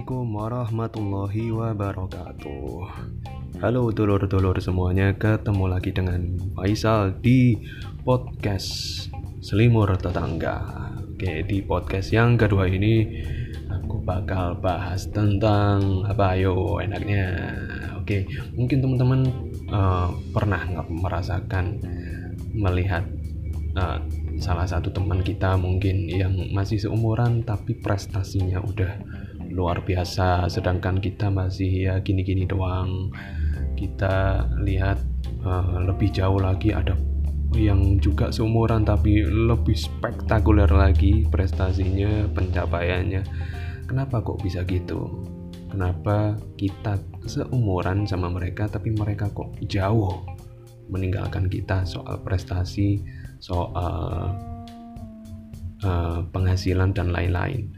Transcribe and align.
Assalamualaikum 0.00 0.32
warahmatullahi 0.32 1.44
wabarakatuh. 1.52 2.88
Halo 3.60 3.92
dulur-dulur 3.92 4.56
semuanya 4.56 5.12
Ketemu 5.12 5.68
lagi 5.68 5.92
dengan 5.92 6.40
Faisal 6.56 7.20
di 7.20 7.60
podcast 8.00 9.04
Selimur 9.44 9.92
Tetangga. 10.00 10.88
Oke 11.04 11.44
di 11.44 11.60
podcast 11.60 12.16
yang 12.16 12.40
kedua 12.40 12.72
ini 12.72 13.20
Aku 13.68 14.00
bakal 14.00 14.56
bahas 14.56 15.04
tentang 15.12 16.08
Apa? 16.08 16.32
Ayo 16.32 16.80
enaknya. 16.80 17.36
Oke 18.00 18.24
mungkin 18.56 18.80
teman-teman 18.80 19.28
uh, 19.68 20.08
Pernah 20.32 20.64
nggak 20.64 20.88
merasakan 20.96 21.76
Melihat 22.56 23.04
uh, 23.76 24.00
salah 24.40 24.64
satu 24.64 24.88
teman 24.96 25.20
kita 25.20 25.60
mungkin 25.60 26.08
yang 26.08 26.32
masih 26.56 26.80
seumuran 26.80 27.44
tapi 27.44 27.76
prestasinya 27.76 28.64
udah 28.64 28.96
luar 29.50 29.82
biasa. 29.82 30.46
Sedangkan 30.48 31.02
kita 31.02 31.28
masih 31.28 31.90
ya 31.90 31.94
gini-gini 32.00 32.46
doang. 32.46 33.10
Kita 33.74 34.46
lihat 34.62 34.98
uh, 35.44 35.82
lebih 35.84 36.10
jauh 36.14 36.38
lagi 36.40 36.72
ada 36.72 36.94
yang 37.58 37.98
juga 37.98 38.30
seumuran 38.30 38.86
tapi 38.86 39.26
lebih 39.26 39.74
spektakuler 39.74 40.70
lagi 40.70 41.26
prestasinya 41.26 42.30
pencapaiannya. 42.30 43.22
Kenapa 43.90 44.22
kok 44.22 44.38
bisa 44.38 44.62
gitu? 44.62 45.26
Kenapa 45.70 46.38
kita 46.58 46.98
seumuran 47.26 48.06
sama 48.06 48.30
mereka 48.30 48.70
tapi 48.70 48.94
mereka 48.94 49.30
kok 49.30 49.54
jauh 49.66 50.22
meninggalkan 50.90 51.50
kita? 51.50 51.82
Soal 51.86 52.22
prestasi 52.22 53.02
soal 53.40 54.34
uh, 55.82 56.20
penghasilan 56.30 56.94
dan 56.94 57.10
lain-lain 57.10 57.72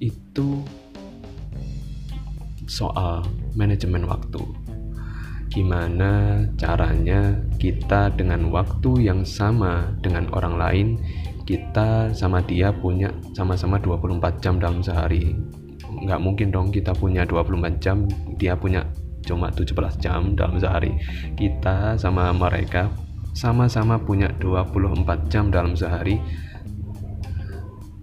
itu 0.00 0.62
soal 2.66 3.24
manajemen 3.54 4.04
waktu. 4.04 4.42
Gimana 5.48 6.44
caranya 6.60 7.32
kita 7.56 8.12
dengan 8.12 8.52
waktu 8.52 9.08
yang 9.08 9.24
sama 9.24 9.88
dengan 10.04 10.28
orang 10.36 10.54
lain 10.60 10.88
kita 11.46 12.10
sama 12.10 12.42
dia 12.42 12.74
punya 12.74 13.08
sama-sama 13.32 13.78
24 13.78 14.42
jam 14.42 14.58
dalam 14.58 14.82
sehari. 14.82 15.32
Nggak 15.86 16.20
mungkin 16.20 16.50
dong 16.50 16.68
kita 16.74 16.92
punya 16.92 17.22
24 17.24 17.78
jam 17.78 18.04
dia 18.36 18.58
punya 18.58 18.84
cuma 19.24 19.48
17 19.54 20.02
jam 20.02 20.34
dalam 20.34 20.58
sehari. 20.58 20.92
Kita 21.38 21.94
sama 21.96 22.34
mereka 22.34 22.90
sama-sama 23.32 23.96
punya 23.96 24.32
24 24.42 25.30
jam 25.30 25.48
dalam 25.48 25.78
sehari 25.78 26.18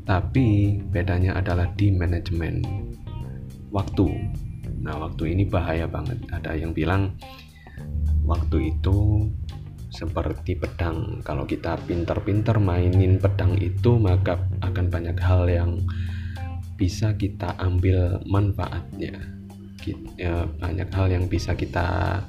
tapi 0.03 0.79
bedanya 0.91 1.39
adalah 1.39 1.71
di 1.75 1.91
manajemen. 1.91 2.59
Waktu. 3.71 4.07
Nah 4.83 4.99
waktu 4.99 5.33
ini 5.33 5.47
bahaya 5.47 5.87
banget. 5.87 6.19
Ada 6.29 6.59
yang 6.59 6.75
bilang 6.75 7.15
waktu 8.27 8.75
itu 8.75 9.27
seperti 9.93 10.59
pedang. 10.59 11.23
Kalau 11.23 11.47
kita 11.47 11.79
pinter-pinter 11.87 12.59
mainin 12.59 13.21
pedang 13.21 13.55
itu 13.61 13.95
maka 13.95 14.41
akan 14.65 14.91
banyak 14.91 15.17
hal 15.21 15.47
yang 15.47 15.71
bisa 16.75 17.15
kita 17.15 17.55
ambil 17.61 18.19
manfaatnya. 18.27 19.15
Ya, 20.15 20.47
banyak 20.59 20.89
hal 20.91 21.07
yang 21.11 21.25
bisa 21.27 21.55
kita 21.55 22.19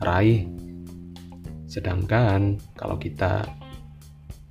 raih. 0.00 0.48
Sedangkan 1.68 2.60
kalau 2.76 3.00
kita 3.00 3.44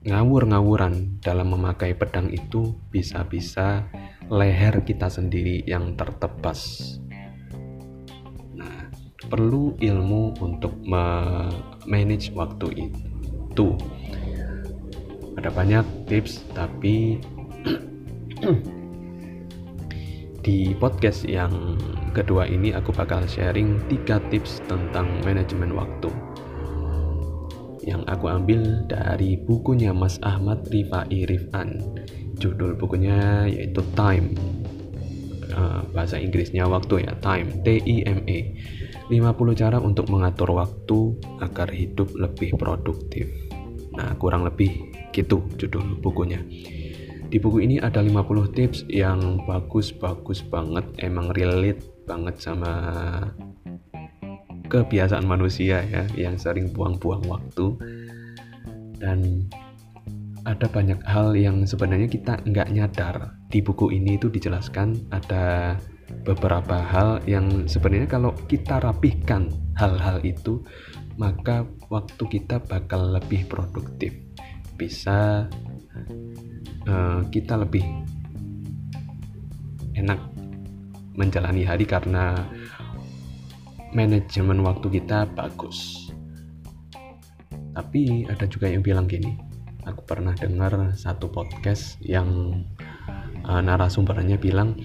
ngawur-ngawuran 0.03 1.23
dalam 1.23 1.55
memakai 1.55 1.95
pedang 1.95 2.27
itu 2.27 2.75
bisa-bisa 2.91 3.87
leher 4.27 4.83
kita 4.83 5.07
sendiri 5.07 5.63
yang 5.63 5.95
tertebas. 5.95 6.99
Nah, 8.51 8.91
perlu 9.31 9.79
ilmu 9.79 10.35
untuk 10.43 10.75
manage 11.87 12.35
waktu 12.35 12.91
itu. 12.91 13.67
Ada 15.39 15.49
banyak 15.49 16.11
tips, 16.11 16.43
tapi 16.51 17.23
di 20.43 20.75
podcast 20.75 21.23
yang 21.23 21.79
kedua 22.11 22.43
ini 22.43 22.75
aku 22.75 22.91
bakal 22.91 23.23
sharing 23.23 23.79
tiga 23.87 24.19
tips 24.27 24.59
tentang 24.67 25.07
manajemen 25.23 25.71
waktu 25.71 26.11
yang 27.83 28.01
aku 28.07 28.31
ambil 28.31 28.87
dari 28.87 29.35
bukunya 29.35 29.91
Mas 29.91 30.17
Ahmad 30.23 30.63
Rifai 30.71 31.27
Rifan. 31.27 31.79
Judul 32.39 32.79
bukunya 32.79 33.47
yaitu 33.47 33.83
Time. 33.93 34.33
Uh, 35.53 35.85
bahasa 35.93 36.17
Inggrisnya 36.17 36.65
waktu 36.65 37.05
ya, 37.05 37.13
Time, 37.21 37.61
T 37.61 37.77
I 37.83 38.07
M 38.09 38.25
E. 38.25 38.57
50 39.11 39.53
cara 39.53 39.77
untuk 39.77 40.09
mengatur 40.09 40.49
waktu 40.55 41.13
agar 41.43 41.69
hidup 41.69 42.09
lebih 42.17 42.57
produktif. 42.57 43.29
Nah, 43.93 44.17
kurang 44.17 44.47
lebih 44.47 44.89
gitu 45.13 45.45
judul 45.59 46.01
bukunya. 46.01 46.41
Di 47.33 47.41
buku 47.41 47.65
ini 47.65 47.81
ada 47.81 47.97
50 47.97 48.53
tips 48.53 48.85
yang 48.89 49.41
bagus-bagus 49.49 50.45
banget, 50.45 50.85
emang 51.01 51.33
relate 51.33 51.81
banget 52.05 52.37
sama 52.37 52.73
kebiasaan 54.73 55.29
manusia 55.29 55.85
ya 55.85 56.09
yang 56.17 56.41
sering 56.41 56.73
buang-buang 56.73 57.21
waktu. 57.29 57.77
Dan 58.97 59.45
ada 60.49 60.65
banyak 60.65 60.97
hal 61.05 61.37
yang 61.37 61.69
sebenarnya 61.69 62.09
kita 62.09 62.41
nggak 62.41 62.73
nyadar. 62.73 63.37
Di 63.53 63.61
buku 63.61 63.93
ini 63.93 64.17
itu 64.17 64.33
dijelaskan 64.33 65.13
ada 65.13 65.77
beberapa 66.25 66.81
hal 66.81 67.21
yang 67.29 67.69
sebenarnya 67.69 68.09
kalau 68.09 68.33
kita 68.49 68.81
rapihkan 68.81 69.53
hal-hal 69.77 70.19
itu 70.25 70.65
maka 71.21 71.69
waktu 71.93 72.23
kita 72.25 72.57
bakal 72.65 73.13
lebih 73.13 73.45
produktif. 73.45 74.17
Bisa 74.73 75.45
uh, 76.89 77.21
kita 77.29 77.61
lebih 77.61 77.85
enak 79.93 80.17
menjalani 81.13 81.61
hari 81.61 81.85
karena 81.85 82.41
manajemen 83.93 84.65
waktu 84.65 84.99
kita 84.99 85.29
bagus. 85.37 86.09
Tapi 87.73 88.25
ada 88.29 88.45
juga 88.45 88.69
yang 88.69 88.85
bilang 88.85 89.05
gini, 89.09 89.37
aku 89.85 90.01
pernah 90.05 90.33
dengar 90.37 90.93
satu 90.93 91.29
podcast 91.29 91.97
yang 92.01 92.61
uh, 93.45 93.61
narasumbernya 93.61 94.37
bilang 94.37 94.77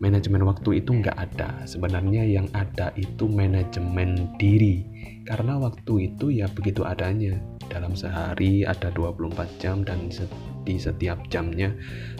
manajemen 0.00 0.44
waktu 0.48 0.80
itu 0.80 0.96
nggak 0.96 1.16
ada. 1.16 1.64
Sebenarnya 1.68 2.24
yang 2.24 2.48
ada 2.56 2.92
itu 2.96 3.28
manajemen 3.28 4.36
diri. 4.40 4.84
Karena 5.28 5.60
waktu 5.60 6.12
itu 6.12 6.32
ya 6.32 6.48
begitu 6.52 6.84
adanya. 6.84 7.36
Dalam 7.70 7.94
sehari 7.94 8.66
ada 8.66 8.90
24 8.90 9.62
jam 9.62 9.86
dan 9.86 10.10
di 10.66 10.74
setiap 10.74 11.22
jamnya 11.30 11.70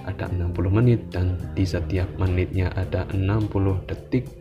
ada 0.06 0.30
60 0.30 0.56
menit 0.70 1.10
dan 1.10 1.34
di 1.58 1.66
setiap 1.66 2.06
menitnya 2.16 2.70
ada 2.78 3.04
60 3.10 3.50
detik 3.90 4.39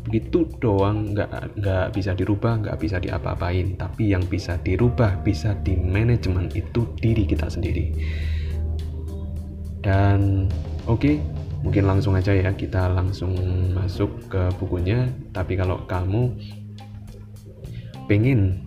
begitu 0.00 0.48
doang 0.58 1.12
nggak 1.12 1.60
nggak 1.60 1.86
bisa 1.92 2.16
dirubah 2.16 2.60
nggak 2.64 2.78
bisa 2.80 2.96
diapa-apain. 2.98 3.76
Tapi 3.76 4.12
yang 4.12 4.24
bisa 4.26 4.56
dirubah 4.60 5.20
bisa 5.20 5.54
di 5.60 5.76
manajemen 5.76 6.48
itu 6.56 6.88
diri 6.98 7.24
kita 7.28 7.48
sendiri. 7.48 7.92
Dan 9.80 10.48
oke 10.84 11.00
okay, 11.00 11.14
mungkin 11.64 11.84
langsung 11.88 12.16
aja 12.16 12.32
ya 12.32 12.52
kita 12.52 12.92
langsung 12.92 13.32
masuk 13.72 14.28
ke 14.28 14.42
bukunya. 14.56 15.08
Tapi 15.32 15.56
kalau 15.56 15.84
kamu 15.84 16.32
pengen 18.10 18.58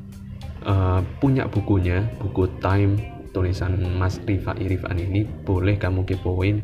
uh, 0.64 1.04
punya 1.20 1.46
bukunya 1.52 2.08
buku 2.18 2.48
time 2.64 2.96
tulisan 3.34 3.76
Mas 3.98 4.22
Rifa 4.24 4.56
Irifan 4.62 5.02
ini 5.02 5.26
boleh 5.26 5.76
kamu 5.76 6.06
kepoin 6.06 6.64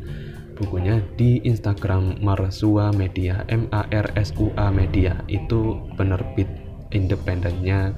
bukunya 0.60 1.00
di 1.16 1.40
Instagram 1.48 2.20
Marsua 2.20 2.92
Media 2.92 3.48
M 3.48 3.64
A 3.72 3.88
R 3.88 4.12
S 4.14 4.36
U 4.36 4.52
A 4.60 4.68
Media. 4.68 5.16
Itu 5.24 5.80
penerbit 5.96 6.46
independennya 6.92 7.96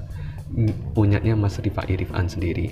punyanya 0.95 1.35
Mas 1.35 1.59
Rifa 1.59 1.83
Irifan 1.91 2.31
sendiri. 2.31 2.71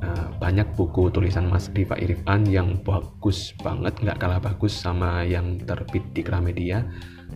Uh, 0.00 0.32
banyak 0.40 0.64
buku 0.78 1.12
tulisan 1.12 1.50
Mas 1.50 1.68
Rifa 1.74 1.98
Irifan 1.98 2.48
yang 2.48 2.80
bagus 2.80 3.52
banget 3.60 4.00
nggak 4.00 4.16
kalah 4.16 4.40
bagus 4.40 4.72
sama 4.72 5.26
yang 5.26 5.58
terbit 5.66 6.06
di 6.14 6.22
Gramedia. 6.22 6.86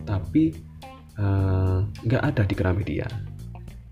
Tapi 0.07 0.55
uh, 1.19 1.83
nggak 2.07 2.23
ada 2.23 2.41
di 2.47 2.55
Gramedia. 2.55 3.07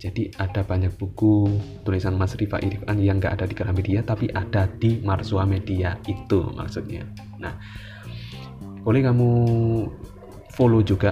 Jadi 0.04 0.28
ada 0.36 0.68
banyak 0.68 1.00
buku 1.00 1.48
tulisan 1.88 2.19
Mas 2.19 2.36
Rifa 2.36 2.60
Irfan 2.60 3.00
yang 3.00 3.24
nggak 3.24 3.40
ada 3.40 3.45
di 3.48 3.56
Gramedia 3.56 4.04
tapi 4.04 4.28
ada 4.36 4.68
di 4.68 5.00
Marsua 5.00 5.48
Media 5.48 5.95
itu 6.12 6.44
maksudnya. 6.51 7.07
Nah, 7.44 7.54
boleh 8.84 9.04
kamu 9.04 9.30
follow 10.56 10.80
juga 10.80 11.12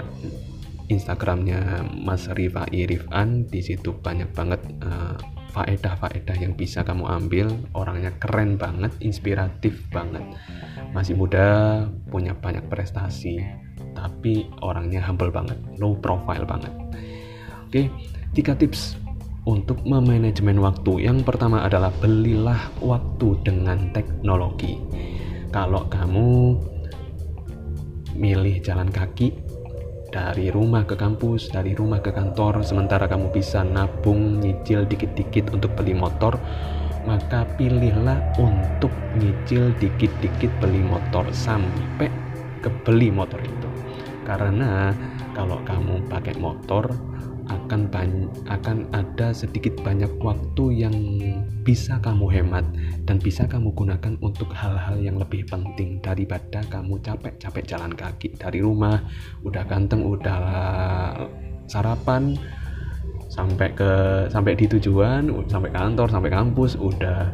Instagramnya 0.91 1.87
Mas 2.03 2.27
Rifa 2.27 2.67
Irfan 2.71 3.47
di 3.47 3.63
situ 3.63 3.95
banyak 3.95 4.35
banget 4.35 4.59
uh, 4.83 5.15
faedah-faedah 5.55 6.35
yang 6.35 6.53
bisa 6.55 6.83
kamu 6.83 7.07
ambil. 7.07 7.47
Orangnya 7.71 8.11
keren 8.19 8.59
banget 8.59 8.91
inspiratif 8.99 9.87
banget. 9.87 10.23
Masih 10.91 11.15
muda 11.15 11.87
punya 12.11 12.35
banyak 12.35 12.67
prestasi 12.67 13.39
tapi 13.91 14.47
orangnya 14.63 15.03
humble 15.03 15.31
banget 15.31 15.59
low 15.79 15.95
profile 15.99 16.43
banget. 16.43 16.71
Oke 17.67 17.87
tiga 18.35 18.55
tips 18.55 18.99
untuk 19.47 19.79
memanajemen 19.87 20.59
waktu. 20.59 21.07
Yang 21.07 21.23
pertama 21.23 21.63
adalah 21.63 21.91
belilah 22.03 22.67
waktu 22.83 23.39
dengan 23.47 23.95
teknologi 23.95 24.75
kalau 25.51 25.83
kamu 25.91 26.55
milih 28.15 28.63
jalan 28.63 28.87
kaki 28.87 29.35
dari 30.11 30.51
rumah 30.51 30.83
ke 30.83 30.95
kampus, 30.95 31.51
dari 31.51 31.71
rumah 31.75 32.03
ke 32.03 32.11
kantor, 32.11 32.63
sementara 32.63 33.07
kamu 33.07 33.31
bisa 33.31 33.63
nabung, 33.63 34.43
nyicil 34.43 34.83
dikit-dikit 34.83 35.51
untuk 35.55 35.71
beli 35.75 35.95
motor, 35.95 36.35
maka 37.07 37.47
pilihlah 37.55 38.19
untuk 38.39 38.91
nyicil 39.15 39.71
dikit-dikit 39.79 40.51
beli 40.59 40.83
motor 40.83 41.27
sampai 41.31 42.11
kebeli 42.59 43.11
motor 43.11 43.39
itu. 43.39 43.69
Karena 44.27 44.91
kalau 45.31 45.63
kamu 45.63 46.07
pakai 46.11 46.35
motor, 46.39 46.91
akan 47.71 48.27
akan 48.51 48.77
ada 48.91 49.31
sedikit 49.31 49.79
banyak 49.79 50.11
waktu 50.19 50.83
yang 50.83 50.95
bisa 51.63 51.95
kamu 52.03 52.27
hemat 52.27 52.67
dan 53.07 53.15
bisa 53.15 53.47
kamu 53.47 53.71
gunakan 53.71 54.19
untuk 54.19 54.51
hal-hal 54.51 54.99
yang 54.99 55.15
lebih 55.15 55.47
penting 55.47 56.03
daripada 56.03 56.59
kamu 56.67 56.99
capek-capek 56.99 57.63
jalan 57.63 57.95
kaki 57.95 58.35
dari 58.35 58.59
rumah 58.59 58.99
udah 59.47 59.63
ganteng 59.63 60.03
udah 60.03 60.39
sarapan 61.71 62.35
sampai 63.31 63.71
ke 63.71 63.91
sampai 64.27 64.59
di 64.59 64.67
tujuan 64.67 65.31
sampai 65.47 65.71
kantor 65.71 66.11
sampai 66.11 66.27
kampus 66.27 66.75
udah 66.75 67.31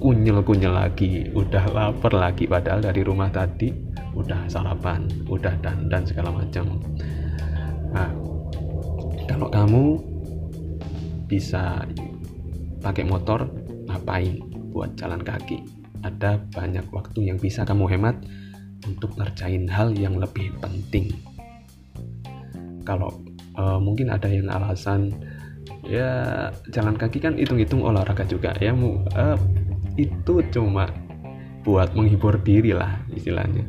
kunyel-kunyel 0.00 0.72
lagi 0.72 1.28
udah 1.36 1.64
lapar 1.76 2.16
lagi 2.16 2.48
padahal 2.48 2.80
dari 2.80 3.04
rumah 3.04 3.28
tadi 3.28 3.68
udah 4.16 4.48
sarapan 4.48 5.04
udah 5.28 5.52
dan 5.60 5.92
dan 5.92 6.08
segala 6.08 6.32
macam. 6.32 6.80
Nah 7.92 8.23
kalau 9.34 9.50
kamu 9.50 9.84
bisa 11.26 11.82
pakai 12.78 13.02
motor 13.02 13.50
ngapain 13.90 14.38
buat 14.70 14.94
jalan 14.94 15.26
kaki? 15.26 15.58
Ada 16.06 16.38
banyak 16.54 16.86
waktu 16.94 17.34
yang 17.34 17.42
bisa 17.42 17.66
kamu 17.66 17.90
hemat 17.90 18.14
untuk 18.86 19.10
ngerjain 19.18 19.66
hal 19.66 19.90
yang 19.98 20.22
lebih 20.22 20.54
penting. 20.62 21.10
Kalau 22.86 23.10
uh, 23.58 23.82
mungkin 23.82 24.14
ada 24.14 24.30
yang 24.30 24.46
alasan 24.54 25.10
ya 25.82 26.54
jalan 26.70 26.94
kaki 26.94 27.18
kan 27.18 27.34
hitung-hitung 27.34 27.82
olahraga 27.82 28.22
juga 28.30 28.54
ya 28.62 28.70
uh, 28.70 29.34
itu 29.98 30.46
cuma 30.54 30.86
buat 31.66 31.90
menghibur 31.92 32.38
diri 32.38 32.70
lah 32.70 33.02
istilahnya 33.10 33.66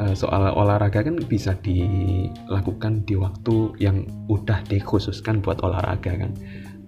Eh, 0.00 0.16
soal 0.16 0.48
olahraga 0.56 1.04
kan 1.04 1.20
bisa 1.28 1.52
dilakukan 1.60 3.04
di 3.04 3.20
waktu 3.20 3.76
yang 3.76 4.08
udah 4.32 4.64
dikhususkan 4.64 5.44
buat 5.44 5.60
olahraga 5.60 6.16
kan. 6.16 6.32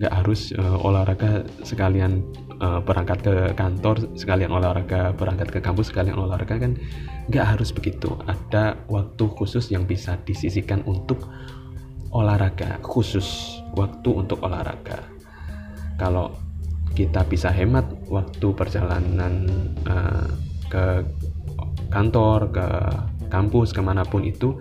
Nggak 0.01 0.13
harus 0.17 0.57
uh, 0.57 0.81
olahraga 0.81 1.45
sekalian 1.61 2.25
uh, 2.65 2.81
berangkat 2.81 3.21
ke 3.21 3.35
kantor 3.53 4.01
sekalian 4.17 4.49
olahraga 4.49 5.13
berangkat 5.13 5.53
ke 5.53 5.61
kampus 5.61 5.93
sekalian 5.93 6.17
olahraga 6.17 6.57
kan. 6.57 6.73
Nggak 7.29 7.47
harus 7.53 7.69
begitu. 7.69 8.17
Ada 8.25 8.81
waktu 8.89 9.25
khusus 9.37 9.69
yang 9.69 9.85
bisa 9.85 10.17
disisikan 10.25 10.81
untuk 10.89 11.29
olahraga 12.17 12.81
khusus 12.81 13.61
waktu 13.77 14.09
untuk 14.25 14.41
olahraga. 14.41 15.05
Kalau 16.01 16.33
kita 16.97 17.29
bisa 17.29 17.53
hemat 17.53 17.85
waktu 18.09 18.57
perjalanan 18.57 19.45
uh, 19.85 20.33
ke 20.73 21.05
kantor 21.93 22.49
ke 22.51 22.67
kampus 23.29 23.77
ke 23.77 23.85
mana 23.85 24.03
pun 24.03 24.25
itu 24.25 24.57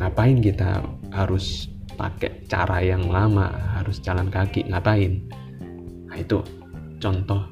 ngapain 0.00 0.40
kita 0.40 0.80
harus 1.12 1.68
pakai 1.94 2.48
cara 2.48 2.80
yang 2.80 3.06
lama 3.12 3.52
harus 3.78 4.00
jalan 4.00 4.32
kaki 4.32 4.66
ngapain? 4.72 5.22
Nah 6.08 6.16
itu 6.16 6.40
contoh 6.98 7.44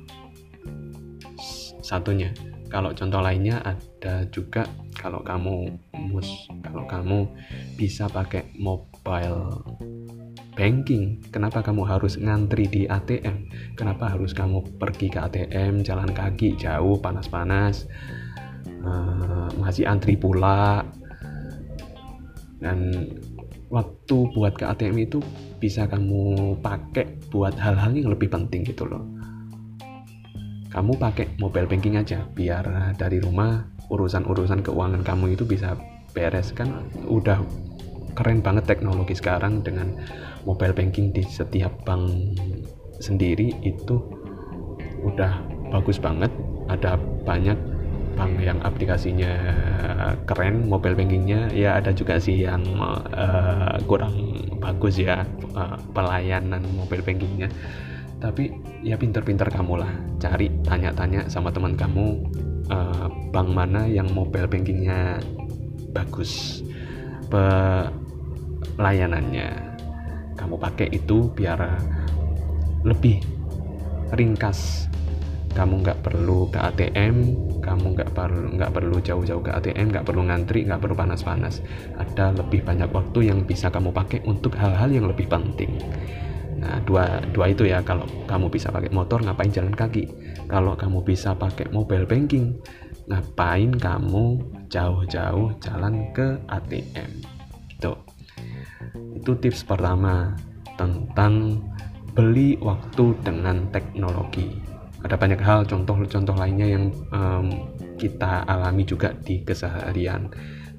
satunya. 1.84 2.32
Kalau 2.70 2.94
contoh 2.94 3.18
lainnya 3.18 3.58
ada 3.66 4.22
juga 4.30 4.62
kalau 4.94 5.20
kamu 5.26 5.74
mus 5.96 6.46
kalau 6.62 6.86
kamu 6.86 7.26
bisa 7.74 8.06
pakai 8.06 8.46
mobile 8.54 9.58
banking 10.54 11.18
kenapa 11.32 11.64
kamu 11.64 11.88
harus 11.88 12.20
ngantri 12.20 12.68
di 12.68 12.82
ATM 12.84 13.48
kenapa 13.74 14.12
harus 14.12 14.36
kamu 14.36 14.60
pergi 14.76 15.08
ke 15.08 15.18
ATM 15.18 15.80
jalan 15.80 16.12
kaki 16.12 16.54
jauh 16.60 17.00
panas-panas 17.00 17.88
uh, 18.84 19.48
masih 19.60 19.86
antri 19.86 20.16
pula 20.16 20.84
dan 22.60 22.92
waktu 23.72 24.16
buat 24.36 24.58
ke 24.58 24.66
ATM 24.68 24.96
itu 25.06 25.18
bisa 25.62 25.86
kamu 25.86 26.56
pakai 26.60 27.06
buat 27.30 27.54
hal-hal 27.56 27.94
yang 27.94 28.10
lebih 28.12 28.28
penting 28.28 28.66
gitu 28.66 28.84
loh. 28.84 29.04
Kamu 30.70 30.98
pakai 30.98 31.34
mobile 31.38 31.66
banking 31.66 31.98
aja 31.98 32.22
biar 32.30 32.94
dari 32.94 33.18
rumah 33.18 33.66
urusan-urusan 33.90 34.62
keuangan 34.62 35.02
kamu 35.02 35.34
itu 35.34 35.46
bisa 35.46 35.74
beres 36.14 36.54
kan. 36.54 36.86
Udah 37.06 37.42
keren 38.14 38.42
banget 38.42 38.66
teknologi 38.66 39.14
sekarang 39.14 39.62
dengan 39.62 39.94
mobile 40.46 40.74
banking 40.74 41.10
di 41.10 41.22
setiap 41.26 41.74
bank 41.86 42.36
sendiri 43.02 43.54
itu 43.62 43.98
udah 45.02 45.42
bagus 45.74 45.98
banget. 45.98 46.30
Ada 46.70 46.94
banyak 47.26 47.58
bank 48.16 48.42
yang 48.42 48.58
aplikasinya 48.62 49.32
keren 50.26 50.66
mobile 50.66 50.94
bankingnya. 50.96 51.50
Ya 51.54 51.78
ada 51.78 51.92
juga 51.94 52.18
sih 52.18 52.46
yang 52.46 52.62
uh, 52.80 53.76
kurang 53.86 54.14
bagus 54.58 54.98
ya 54.98 55.26
uh, 55.54 55.76
pelayanan 55.94 56.62
mobile 56.74 57.02
bankingnya. 57.02 57.48
Tapi 58.20 58.52
ya 58.84 59.00
pinter-pinter 59.00 59.48
kamu 59.48 59.80
lah. 59.80 59.92
Cari 60.20 60.50
tanya-tanya 60.62 61.30
sama 61.32 61.48
teman 61.54 61.76
kamu 61.78 62.28
uh, 62.68 63.08
bank 63.32 63.48
mana 63.50 63.86
yang 63.88 64.10
mobile 64.12 64.46
bankingnya 64.50 65.20
bagus. 65.94 66.62
Pelayanannya. 68.76 69.70
Kamu 70.34 70.56
pakai 70.56 70.88
itu 70.90 71.30
biar 71.36 71.60
lebih 72.80 73.20
ringkas 74.16 74.88
kamu 75.50 75.82
nggak 75.82 76.00
perlu 76.06 76.46
ke 76.48 76.58
ATM 76.58 77.16
kamu 77.60 77.86
nggak 77.98 78.10
perlu 78.14 78.46
nggak 78.56 78.72
perlu 78.72 78.96
jauh-jauh 79.02 79.42
ke 79.42 79.50
ATM 79.50 79.90
nggak 79.90 80.06
perlu 80.06 80.22
ngantri 80.26 80.64
nggak 80.66 80.80
perlu 80.80 80.94
panas-panas. 80.94 81.60
Ada 81.98 82.34
lebih 82.38 82.62
banyak 82.64 82.90
waktu 82.90 83.32
yang 83.32 83.42
bisa 83.44 83.68
kamu 83.68 83.90
pakai 83.90 84.22
untuk 84.24 84.54
hal-hal 84.56 84.88
yang 84.90 85.10
lebih 85.10 85.26
penting. 85.26 85.76
Nah 86.60 86.78
dua 86.86 87.20
dua 87.34 87.50
itu 87.50 87.66
ya. 87.66 87.82
Kalau 87.82 88.06
kamu 88.30 88.46
bisa 88.48 88.70
pakai 88.70 88.92
motor 88.94 89.20
ngapain 89.20 89.50
jalan 89.50 89.74
kaki? 89.74 90.06
Kalau 90.46 90.78
kamu 90.78 91.02
bisa 91.02 91.34
pakai 91.34 91.68
mobile 91.74 92.06
banking 92.06 92.58
ngapain 93.10 93.74
kamu 93.74 94.38
jauh-jauh 94.70 95.50
jalan 95.58 96.14
ke 96.14 96.38
ATM 96.46 97.10
itu 97.74 97.92
itu 99.18 99.30
tips 99.42 99.66
pertama 99.66 100.38
tentang 100.78 101.58
beli 102.14 102.54
waktu 102.62 103.18
dengan 103.26 103.66
teknologi 103.74 104.69
ada 105.00 105.16
banyak 105.16 105.40
hal 105.40 105.64
contoh-contoh 105.64 106.36
lainnya 106.36 106.76
yang 106.76 106.92
um, 107.12 107.72
kita 107.96 108.44
alami 108.44 108.84
juga 108.84 109.16
di 109.24 109.40
keseharian. 109.40 110.28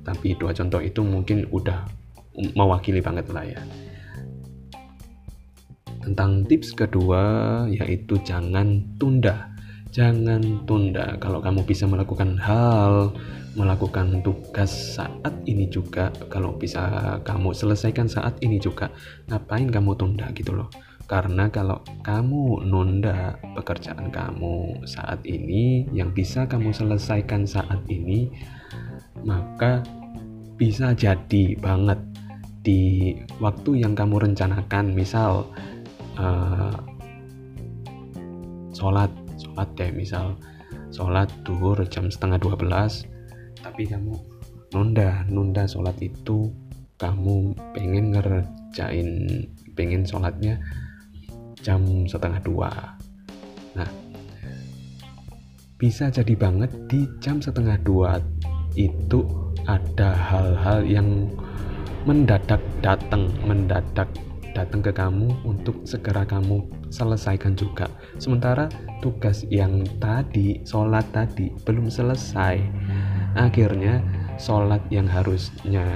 Tapi 0.01 0.37
dua 0.37 0.53
contoh 0.53 0.81
itu 0.81 1.01
mungkin 1.01 1.45
udah 1.49 1.85
mewakili 2.57 3.01
banget 3.01 3.29
lah 3.33 3.45
ya. 3.45 3.61
Tentang 6.01 6.45
tips 6.49 6.73
kedua 6.73 7.21
yaitu 7.69 8.17
jangan 8.21 8.81
tunda. 8.97 9.49
Jangan 9.93 10.65
tunda. 10.65 11.17
Kalau 11.21 11.41
kamu 11.41 11.65
bisa 11.65 11.85
melakukan 11.85 12.37
hal 12.41 13.13
melakukan 13.51 14.23
tugas 14.23 14.95
saat 14.95 15.33
ini 15.43 15.67
juga 15.67 16.07
kalau 16.31 16.55
bisa 16.55 17.19
kamu 17.27 17.51
selesaikan 17.51 18.07
saat 18.07 18.39
ini 18.39 18.55
juga 18.55 18.87
ngapain 19.27 19.67
kamu 19.67 19.91
tunda 19.99 20.31
gitu 20.31 20.55
loh 20.55 20.71
karena 21.09 21.49
kalau 21.49 21.81
kamu 22.05 22.65
nunda 22.65 23.37
pekerjaan 23.57 24.09
kamu 24.09 24.85
saat 24.85 25.21
ini 25.23 25.87
yang 25.93 26.11
bisa 26.11 26.45
kamu 26.45 26.73
selesaikan 26.73 27.45
saat 27.45 27.81
ini 27.87 28.31
maka 29.21 29.85
bisa 30.55 30.93
jadi 30.93 31.57
banget 31.57 31.97
di 32.61 33.17
waktu 33.41 33.81
yang 33.81 33.97
kamu 33.97 34.29
rencanakan. 34.29 34.93
Misal 34.93 35.49
uh, 36.21 36.77
sholat 38.73 39.09
sholat 39.41 39.69
deh. 39.73 39.89
Misal 39.89 40.37
sholat 40.93 41.29
duhur 41.41 41.81
jam 41.89 42.11
setengah 42.11 42.37
12 42.37 43.09
tapi 43.61 43.87
kamu 43.87 44.17
nunda 44.75 45.23
nunda 45.29 45.63
sholat 45.63 45.95
itu 46.03 46.51
kamu 46.99 47.55
pengen 47.73 48.13
ngerjain 48.13 49.09
pengen 49.73 50.03
sholatnya 50.03 50.59
jam 51.61 52.05
setengah 52.09 52.41
dua. 52.41 52.69
Nah 53.77 53.89
bisa 55.81 56.13
jadi 56.13 56.37
banget 56.37 56.69
di 56.85 57.09
jam 57.17 57.41
setengah 57.41 57.77
dua 57.81 58.21
itu 58.77 59.25
ada 59.65 60.13
hal-hal 60.13 60.85
yang 60.85 61.29
mendadak 62.05 62.61
datang 62.81 63.29
mendadak 63.45 64.09
datang 64.51 64.83
ke 64.83 64.91
kamu 64.91 65.31
untuk 65.47 65.81
segera 65.87 66.27
kamu 66.27 66.65
selesaikan 66.91 67.55
juga. 67.55 67.87
Sementara 68.19 68.67
tugas 68.99 69.47
yang 69.47 69.81
tadi 69.97 70.59
sholat 70.67 71.07
tadi 71.15 71.49
belum 71.63 71.87
selesai. 71.87 72.59
Akhirnya 73.39 74.03
sholat 74.35 74.83
yang 74.91 75.07
harusnya 75.07 75.87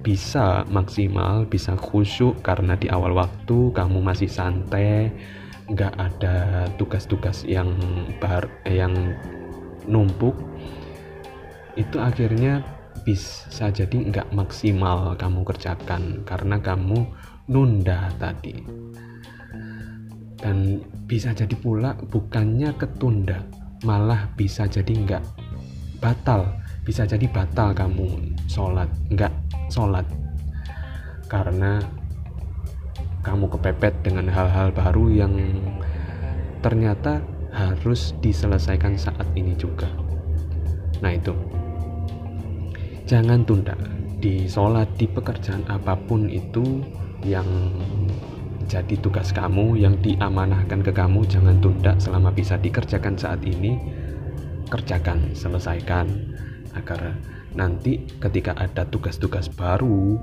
bisa 0.00 0.64
maksimal 0.72 1.44
bisa 1.44 1.76
khusyuk 1.76 2.40
karena 2.40 2.76
di 2.76 2.88
awal 2.88 3.12
waktu 3.12 3.72
kamu 3.76 4.00
masih 4.00 4.28
santai 4.32 5.12
nggak 5.70 5.94
ada 5.94 6.66
tugas-tugas 6.80 7.44
yang 7.46 7.76
bar 8.18 8.48
yang 8.66 9.14
numpuk 9.86 10.34
itu 11.78 11.96
akhirnya 12.00 12.64
bisa 13.06 13.72
jadi 13.72 13.96
nggak 14.12 14.28
maksimal 14.36 15.16
kamu 15.16 15.46
kerjakan 15.46 16.20
karena 16.28 16.60
kamu 16.60 17.08
nunda 17.48 18.12
tadi. 18.20 18.60
Dan 20.40 20.80
bisa 21.04 21.36
jadi 21.36 21.52
pula 21.52 21.92
bukannya 21.96 22.72
ketunda 22.80 23.44
malah 23.84 24.28
bisa 24.36 24.64
jadi 24.64 24.92
nggak 24.92 25.24
batal 26.00 26.48
bisa 26.80 27.04
jadi 27.04 27.28
batal 27.28 27.76
kamu 27.76 28.36
sholat 28.48 28.88
nggak 29.12 29.32
sholat. 29.70 30.04
Karena 31.30 31.78
kamu 33.22 33.46
kepepet 33.56 33.94
dengan 34.02 34.26
hal-hal 34.26 34.74
baru 34.74 35.06
yang 35.12 35.34
ternyata 36.60 37.22
harus 37.54 38.12
diselesaikan 38.18 38.98
saat 38.98 39.26
ini 39.38 39.54
juga. 39.54 39.88
Nah 41.00 41.12
itu. 41.14 41.34
Jangan 43.06 43.42
tunda. 43.42 43.74
Di 44.20 44.46
sholat 44.46 44.86
di 45.00 45.08
pekerjaan 45.08 45.64
apa 45.66 45.96
pun 45.96 46.28
itu 46.28 46.84
yang 47.24 47.46
jadi 48.70 48.94
tugas 49.02 49.34
kamu 49.34 49.82
yang 49.82 49.98
diamanahkan 49.98 50.78
ke 50.86 50.92
kamu 50.94 51.26
jangan 51.26 51.58
tunda 51.58 51.98
selama 51.98 52.30
bisa 52.30 52.54
dikerjakan 52.60 53.18
saat 53.18 53.42
ini. 53.42 53.80
Kerjakan 54.70 55.34
selesaikan 55.34 56.06
agar 56.78 57.18
nanti 57.54 58.06
ketika 58.22 58.54
ada 58.54 58.86
tugas-tugas 58.86 59.50
baru 59.50 60.16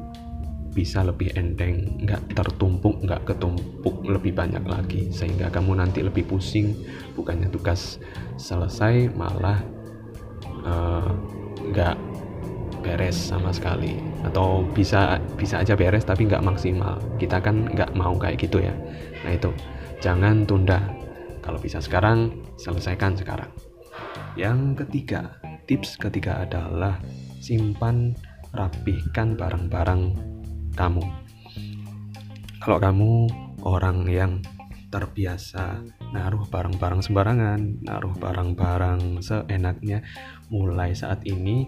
bisa 0.78 1.02
lebih 1.02 1.34
enteng 1.34 2.06
nggak 2.06 2.38
tertumpuk 2.38 3.02
nggak 3.02 3.26
ketumpuk 3.26 4.06
lebih 4.06 4.38
banyak 4.38 4.62
lagi 4.62 5.10
sehingga 5.10 5.50
kamu 5.50 5.82
nanti 5.82 6.06
lebih 6.06 6.30
pusing. 6.30 6.78
Bukannya 7.18 7.50
tugas 7.50 7.98
selesai 8.38 9.10
malah 9.18 9.58
uh, 10.62 11.10
beres 12.86 13.18
sama 13.18 13.50
sekali. 13.50 13.98
Atau 14.22 14.70
bisa 14.78 15.18
bisa 15.34 15.66
aja 15.66 15.74
beres 15.74 16.06
tapi 16.06 16.30
nggak 16.30 16.46
maksimal. 16.46 17.02
Kita 17.18 17.42
kan 17.42 17.74
nggak 17.74 17.98
mau 17.98 18.14
kayak 18.16 18.38
gitu 18.38 18.62
ya. 18.62 18.74
Nah 19.26 19.34
itu. 19.34 19.50
Jangan 19.98 20.46
tunda. 20.46 20.78
Kalau 21.42 21.58
bisa 21.58 21.82
sekarang 21.82 22.38
selesaikan 22.54 23.18
sekarang. 23.18 23.50
Yang 24.38 24.86
ketiga 24.86 25.42
tips 25.68 26.00
ketiga 26.00 26.48
adalah 26.48 26.98
simpan 27.44 28.16
rapihkan 28.56 29.36
barang-barang 29.36 30.16
kamu. 30.74 31.04
Kalau 32.64 32.80
kamu 32.80 33.12
orang 33.68 34.08
yang 34.08 34.40
terbiasa 34.88 35.84
naruh 36.16 36.48
barang-barang 36.48 37.04
sembarangan, 37.04 37.84
naruh 37.84 38.16
barang-barang 38.16 39.20
seenaknya, 39.20 40.02
mulai 40.48 40.96
saat 40.96 41.28
ini 41.28 41.68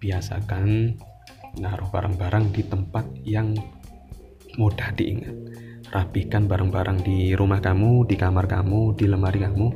biasakan 0.00 0.96
naruh 1.60 1.88
barang-barang 1.92 2.52
di 2.52 2.62
tempat 2.64 3.04
yang 3.24 3.52
mudah 4.56 4.92
diingat. 4.96 5.36
Rapikan 5.92 6.50
barang-barang 6.50 7.04
di 7.06 7.36
rumah 7.36 7.62
kamu, 7.62 8.08
di 8.08 8.16
kamar 8.18 8.48
kamu, 8.50 8.96
di 8.98 9.04
lemari 9.06 9.38
kamu 9.38 9.66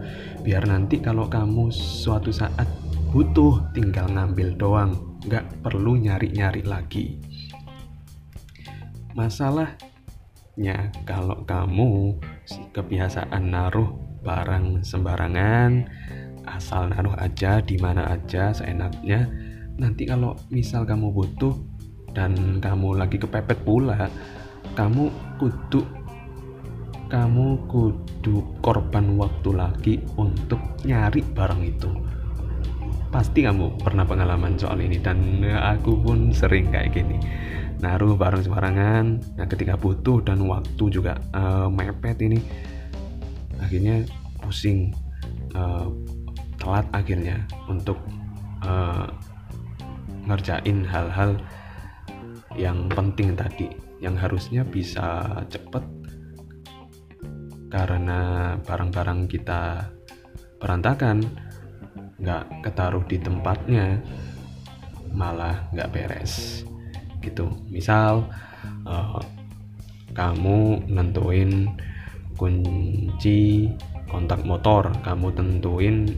biar 0.42 0.66
nanti 0.66 0.98
kalau 0.98 1.30
kamu 1.30 1.70
suatu 1.70 2.34
saat 2.34 2.66
butuh 3.10 3.74
tinggal 3.74 4.06
ngambil 4.06 4.54
doang. 4.54 4.92
Nggak 5.26 5.66
perlu 5.66 5.98
nyari-nyari 5.98 6.62
lagi. 6.62 7.18
Masalahnya 9.18 10.94
kalau 11.02 11.42
kamu 11.42 12.16
kebiasaan 12.70 13.50
naruh 13.50 13.90
barang 14.22 14.86
sembarangan 14.86 15.90
asal 16.46 16.88
naruh 16.88 17.14
aja 17.18 17.58
di 17.60 17.76
mana 17.76 18.10
aja 18.14 18.54
seenaknya 18.54 19.28
nanti 19.80 20.06
kalau 20.06 20.36
misal 20.52 20.86
kamu 20.86 21.10
butuh 21.10 21.56
dan 22.12 22.58
kamu 22.58 23.00
lagi 23.00 23.16
kepepet 23.16 23.64
pula 23.64 24.10
kamu 24.76 25.08
kudu 25.40 25.82
kamu 27.10 27.58
kudu 27.66 28.44
korban 28.62 29.18
waktu 29.18 29.50
lagi 29.50 29.94
untuk 30.14 30.60
nyari 30.86 31.24
barang 31.34 31.62
itu 31.64 31.90
pasti 33.10 33.42
kamu 33.42 33.82
pernah 33.82 34.06
pengalaman 34.06 34.54
soal 34.54 34.78
ini 34.78 35.02
dan 35.02 35.42
aku 35.42 35.98
pun 35.98 36.30
sering 36.30 36.70
kayak 36.70 36.94
gini. 36.94 37.18
Naruh 37.82 38.14
barang 38.14 38.46
sembarangan 38.46 39.04
nah 39.34 39.46
ketika 39.50 39.74
butuh 39.74 40.22
dan 40.22 40.46
waktu 40.46 40.84
juga 40.88 41.18
uh, 41.34 41.66
mepet 41.66 42.22
ini 42.22 42.38
akhirnya 43.58 44.06
pusing 44.40 44.94
uh, 45.58 45.90
telat 46.62 46.86
akhirnya 46.94 47.42
untuk 47.66 47.98
uh, 48.62 49.10
ngerjain 50.28 50.86
hal-hal 50.86 51.40
yang 52.54 52.86
penting 52.92 53.34
tadi 53.34 53.74
yang 53.98 54.14
harusnya 54.14 54.62
bisa 54.62 55.26
cepet. 55.50 55.82
Karena 57.70 58.54
barang-barang 58.66 59.30
kita 59.30 59.86
berantakan 60.58 61.49
nggak 62.20 62.64
ketaruh 62.68 63.04
di 63.08 63.16
tempatnya 63.16 63.98
malah 65.10 65.66
nggak 65.72 65.90
beres. 65.90 66.62
Gitu. 67.20 67.48
Misal 67.68 68.28
uh, 68.86 69.20
kamu 70.12 70.88
nentuin 70.88 71.74
kunci 72.36 73.68
kontak 74.10 74.42
motor 74.42 74.90
kamu 75.04 75.30
tentuin 75.36 76.08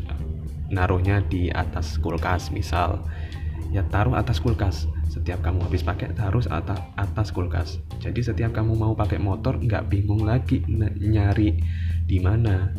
naruhnya 0.73 1.21
di 1.27 1.53
atas 1.53 1.99
kulkas 2.01 2.49
misal. 2.55 3.05
Ya 3.73 3.85
taruh 3.89 4.17
atas 4.17 4.41
kulkas. 4.41 4.85
Setiap 5.09 5.45
kamu 5.45 5.69
habis 5.69 5.85
pakai 5.85 6.13
taruh 6.17 6.45
atas 6.49 6.81
atas 6.97 7.29
kulkas. 7.33 7.81
Jadi 8.01 8.21
setiap 8.25 8.57
kamu 8.57 8.77
mau 8.77 8.93
pakai 8.97 9.21
motor 9.21 9.61
nggak 9.61 9.93
bingung 9.93 10.25
lagi 10.25 10.65
nyari 10.99 11.61
di 12.05 12.19
mana. 12.21 12.73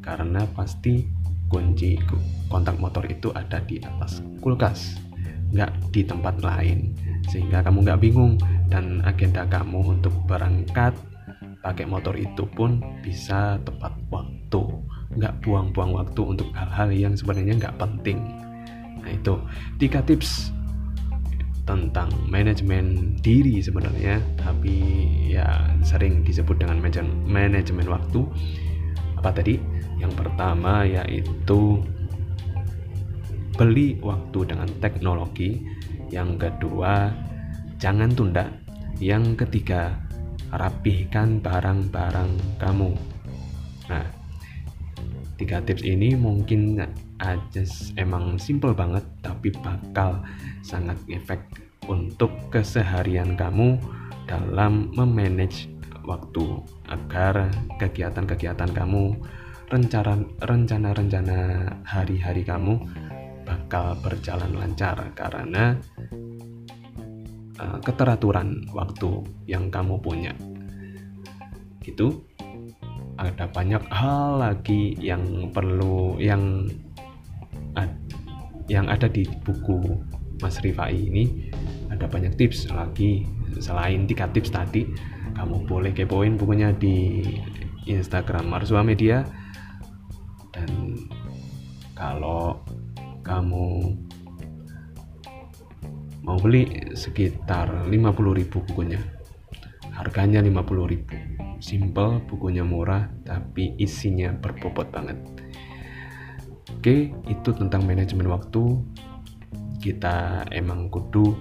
Karena 0.00 0.48
pasti 0.56 1.19
kunci 1.50 1.98
kontak 2.46 2.78
motor 2.78 3.02
itu 3.10 3.34
ada 3.34 3.58
di 3.66 3.82
atas 3.82 4.22
kulkas 4.38 5.10
nggak 5.50 5.70
di 5.90 6.02
tempat 6.06 6.40
lain. 6.40 6.94
Sehingga 7.26 7.62
kamu 7.62 7.86
nggak 7.86 8.00
bingung 8.00 8.38
dan 8.70 9.02
agenda 9.02 9.44
kamu 9.46 9.98
untuk 9.98 10.14
berangkat 10.26 10.94
pakai 11.60 11.84
motor 11.84 12.16
itu 12.16 12.46
pun 12.56 12.80
bisa 13.04 13.60
tepat 13.66 13.92
waktu. 14.08 14.62
Nggak 15.18 15.42
buang-buang 15.42 15.92
waktu 15.98 16.20
untuk 16.22 16.48
hal-hal 16.54 16.88
yang 16.94 17.14
sebenarnya 17.18 17.58
nggak 17.58 17.76
penting. 17.76 18.18
Nah 19.02 19.10
itu 19.10 19.34
tiga 19.82 20.00
tips 20.06 20.54
tentang 21.66 22.10
manajemen 22.30 23.18
diri 23.20 23.58
sebenarnya. 23.58 24.22
Tapi 24.38 24.74
ya 25.34 25.74
sering 25.82 26.22
disebut 26.22 26.62
dengan 26.62 26.78
manajemen 27.26 27.86
waktu. 27.90 28.22
Apa 29.18 29.36
tadi 29.36 29.60
yang 30.00 30.12
pertama 30.16 30.82
yaitu 30.88 31.78
beli 33.54 34.00
waktu 34.00 34.48
dengan 34.48 34.70
teknologi. 34.80 35.60
Yang 36.08 36.48
kedua 36.48 37.12
jangan 37.76 38.10
tunda. 38.16 38.48
Yang 38.96 39.44
ketiga 39.46 39.96
rapihkan 40.50 41.38
barang-barang 41.44 42.32
kamu. 42.58 42.96
Nah 43.92 44.06
tiga 45.36 45.60
tips 45.64 45.84
ini 45.84 46.16
mungkin 46.16 46.80
aja 47.20 47.64
emang 47.96 48.36
simple 48.40 48.72
banget 48.72 49.04
tapi 49.20 49.52
bakal 49.60 50.20
sangat 50.60 50.96
efek 51.08 51.40
untuk 51.88 52.28
keseharian 52.52 53.36
kamu 53.36 53.80
dalam 54.28 54.92
memanage 54.92 55.68
waktu 56.04 56.60
agar 56.88 57.48
kegiatan-kegiatan 57.80 58.70
kamu 58.72 59.16
rencana-rencana 59.70 61.38
hari-hari 61.86 62.42
kamu 62.42 62.74
bakal 63.46 63.94
berjalan 64.02 64.50
lancar 64.58 64.98
karena 65.14 65.78
uh, 67.62 67.78
keteraturan 67.78 68.66
waktu 68.74 69.22
yang 69.46 69.70
kamu 69.70 70.02
punya. 70.02 70.34
Gitu 71.80 72.26
ada 73.20 73.46
banyak 73.52 73.84
hal 73.92 74.40
lagi 74.40 74.96
yang 74.96 75.52
perlu 75.52 76.16
yang 76.16 76.66
yang 78.70 78.86
ada 78.86 79.10
di 79.10 79.26
buku 79.42 79.98
Mas 80.38 80.62
Rifai 80.62 80.94
ini. 80.94 81.50
Ada 81.90 82.06
banyak 82.06 82.38
tips 82.38 82.70
lagi. 82.70 83.26
Selain 83.58 84.06
tiga 84.06 84.30
tips 84.30 84.54
tadi 84.54 84.86
kamu 85.34 85.66
boleh 85.66 85.90
kepoin 85.90 86.38
bukunya 86.38 86.70
di 86.70 87.22
Instagram 87.90 88.46
Marsua 88.46 88.86
Media 88.86 89.26
dan 90.50 90.70
kalau 91.94 92.62
kamu 93.22 93.96
mau 96.20 96.36
beli 96.38 96.92
sekitar 96.92 97.88
50.000 97.88 98.50
bukunya 98.50 99.00
harganya 99.94 100.44
50.000 100.44 101.60
simple 101.60 102.24
bukunya 102.28 102.64
murah 102.64 103.08
tapi 103.24 103.76
isinya 103.76 104.32
berbobot 104.32 104.88
banget 104.92 105.16
Oke, 106.80 107.12
itu 107.28 107.50
tentang 107.52 107.84
manajemen 107.84 108.32
waktu. 108.32 108.80
Kita 109.84 110.48
emang 110.48 110.88
kudu 110.88 111.36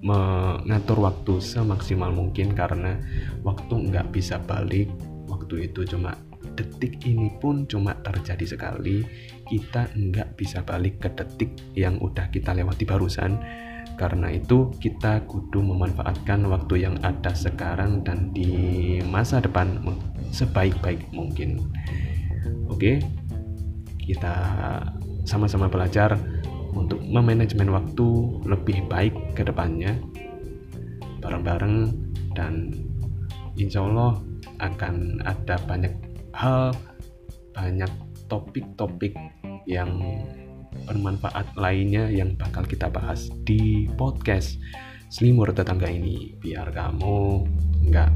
mengatur 0.00 1.04
waktu 1.04 1.44
semaksimal 1.44 2.08
mungkin 2.08 2.56
karena 2.56 2.96
waktu 3.44 3.92
nggak 3.92 4.16
bisa 4.16 4.40
balik. 4.40 4.88
Waktu 5.28 5.68
itu 5.68 5.84
cuma 5.84 6.16
detik 6.56 7.04
ini 7.04 7.28
pun 7.36 7.68
cuma 7.68 7.94
terjadi 8.00 8.56
sekali. 8.56 9.04
Kita 9.44 9.92
nggak 9.92 10.34
bisa 10.34 10.64
balik 10.64 11.04
ke 11.04 11.12
detik 11.12 11.52
yang 11.76 12.00
udah 12.00 12.32
kita 12.32 12.56
lewati 12.56 12.88
barusan. 12.88 13.36
Karena 13.96 14.28
itu 14.28 14.72
kita 14.76 15.24
kudu 15.24 15.62
memanfaatkan 15.62 16.44
waktu 16.48 16.84
yang 16.84 16.96
ada 17.00 17.32
sekarang 17.32 18.04
dan 18.04 18.32
di 18.32 19.00
masa 19.08 19.40
depan 19.40 19.80
sebaik-baik 20.34 21.00
mungkin. 21.16 21.64
Oke, 22.68 23.00
kita 23.96 24.34
sama-sama 25.24 25.70
belajar 25.70 26.18
untuk 26.76 27.00
memanajemen 27.00 27.72
waktu 27.72 28.06
lebih 28.44 28.84
baik 28.86 29.14
ke 29.32 29.42
depannya 29.42 29.96
bareng-bareng 31.24 31.90
dan 32.36 32.70
insya 33.58 33.82
Allah 33.82 34.22
akan 34.62 35.24
ada 35.26 35.58
banyak 35.66 35.90
hal 36.36 36.76
banyak 37.56 37.88
topik-topik 38.28 39.16
yang 39.64 39.96
bermanfaat 40.84 41.56
lainnya 41.56 42.12
yang 42.12 42.36
bakal 42.36 42.60
kita 42.68 42.92
bahas 42.92 43.32
di 43.48 43.88
podcast 43.96 44.60
Selimur 45.08 45.48
Tetangga 45.56 45.88
ini. 45.88 46.36
Biar 46.36 46.68
kamu 46.76 47.48
nggak 47.88 48.10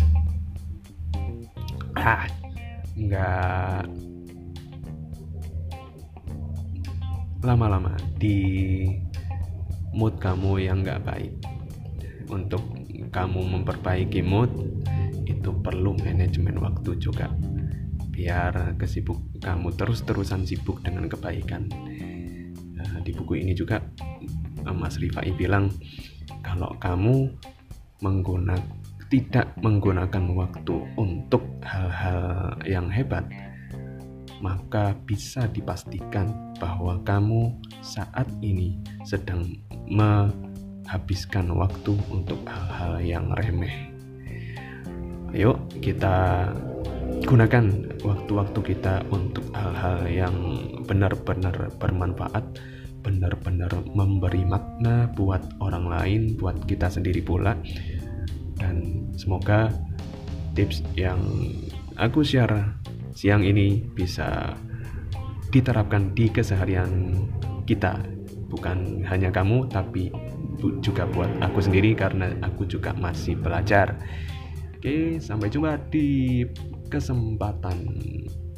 ah 1.97 2.29
nggak 3.00 3.89
lama-lama 7.41 7.97
di 8.21 8.37
mood 9.97 10.21
kamu 10.21 10.61
yang 10.61 10.85
nggak 10.85 11.00
baik. 11.09 11.33
Untuk 12.29 12.61
kamu 13.09 13.41
memperbaiki 13.49 14.21
mood 14.21 14.53
itu 15.25 15.50
perlu 15.65 15.97
manajemen 15.97 16.61
waktu 16.61 17.00
juga 17.00 17.33
biar 18.21 18.77
kesibuk 18.77 19.17
kamu 19.41 19.73
terus-terusan 19.81 20.45
sibuk 20.45 20.85
dengan 20.85 21.09
kebaikan 21.09 21.73
nah, 22.77 23.00
di 23.00 23.17
buku 23.17 23.41
ini 23.41 23.57
juga 23.57 23.81
eh, 24.61 24.77
Mas 24.77 25.00
Rifai 25.00 25.33
bilang 25.33 25.73
kalau 26.45 26.77
kamu 26.77 27.33
menggunakan 28.05 28.61
tidak 29.09 29.57
menggunakan 29.65 30.37
waktu 30.37 30.77
untuk 31.00 31.43
hal-hal 31.65 32.61
yang 32.69 32.93
hebat 32.93 33.25
maka 34.45 34.93
bisa 35.09 35.49
dipastikan 35.49 36.52
bahwa 36.61 37.00
kamu 37.00 37.56
saat 37.80 38.28
ini 38.45 38.76
sedang 39.09 39.49
menghabiskan 39.89 41.52
waktu 41.56 41.93
untuk 42.09 42.41
hal-hal 42.49 43.04
yang 43.04 43.26
remeh. 43.37 43.93
Ayo 45.37 45.61
kita 45.85 46.49
gunakan 47.25 47.64
waktu-waktu 48.02 48.60
kita 48.75 49.06
untuk 49.14 49.46
hal-hal 49.54 50.06
yang 50.10 50.36
benar-benar 50.84 51.70
bermanfaat, 51.78 52.42
benar-benar 53.06 53.70
memberi 53.94 54.42
makna 54.44 55.10
buat 55.14 55.40
orang 55.62 55.86
lain, 55.86 56.20
buat 56.36 56.58
kita 56.66 56.90
sendiri 56.90 57.23
pula. 57.23 57.54
Dan 58.58 59.06
semoga 59.16 59.70
tips 60.54 60.82
yang 60.99 61.20
aku 61.96 62.26
share 62.26 62.76
siang 63.14 63.44
ini 63.44 63.82
bisa 63.94 64.56
diterapkan 65.50 66.14
di 66.14 66.30
keseharian 66.30 67.14
kita 67.66 68.00
bukan 68.50 69.06
hanya 69.06 69.30
kamu 69.30 69.66
tapi 69.70 70.10
juga 70.82 71.06
buat 71.06 71.30
aku 71.40 71.62
sendiri 71.62 71.94
karena 71.94 72.34
aku 72.42 72.66
juga 72.66 72.90
masih 72.99 73.38
belajar 73.38 73.99
oke 74.76 75.23
sampai 75.23 75.49
jumpa 75.49 75.78
di 75.88 76.42
kesempatan 76.91 77.87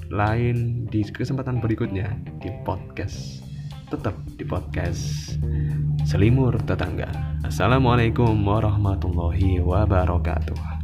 lain 0.08 0.88
di 0.88 1.04
kesempatan 1.04 1.60
berikutnya 1.60 2.16
di 2.40 2.48
podcast. 2.64 3.44
Tetap 3.92 4.16
di 4.40 4.44
podcast 4.48 5.36
selimur 6.08 6.56
tetangga. 6.64 7.12
Assalamualaikum 7.44 8.32
warahmatullahi 8.40 9.60
wabarakatuh. 9.60 10.80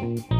thank 0.00 0.30
you 0.30 0.39